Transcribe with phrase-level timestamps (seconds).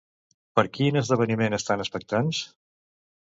[0.59, 2.41] Per quin esdeveniment estan expectants?